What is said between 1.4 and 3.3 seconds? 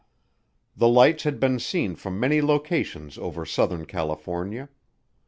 seen from many locations